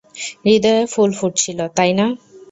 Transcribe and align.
হৃদয়ে 0.45 0.83
ফুল 0.85 1.09
ফুটছিল, 1.19 1.59
তাই 1.77 1.91
না? 1.93 2.05